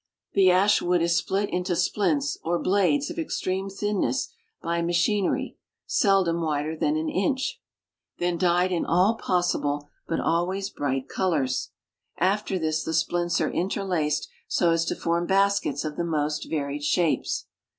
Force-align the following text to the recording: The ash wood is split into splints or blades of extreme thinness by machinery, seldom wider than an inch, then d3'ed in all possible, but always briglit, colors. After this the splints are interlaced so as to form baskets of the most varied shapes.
The 0.33 0.49
ash 0.49 0.81
wood 0.81 1.03
is 1.03 1.15
split 1.15 1.51
into 1.51 1.75
splints 1.75 2.39
or 2.43 2.57
blades 2.57 3.11
of 3.11 3.19
extreme 3.19 3.69
thinness 3.69 4.33
by 4.59 4.81
machinery, 4.81 5.57
seldom 5.85 6.41
wider 6.41 6.75
than 6.75 6.97
an 6.97 7.07
inch, 7.07 7.61
then 8.17 8.39
d3'ed 8.39 8.71
in 8.71 8.83
all 8.83 9.13
possible, 9.13 9.91
but 10.07 10.19
always 10.19 10.71
briglit, 10.71 11.07
colors. 11.07 11.69
After 12.17 12.57
this 12.57 12.83
the 12.83 12.95
splints 12.95 13.39
are 13.39 13.51
interlaced 13.51 14.27
so 14.47 14.71
as 14.71 14.85
to 14.85 14.95
form 14.95 15.27
baskets 15.27 15.85
of 15.85 15.97
the 15.97 16.03
most 16.03 16.49
varied 16.49 16.83
shapes. 16.83 17.45